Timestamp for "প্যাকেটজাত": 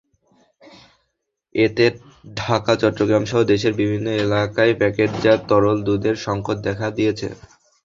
4.79-5.39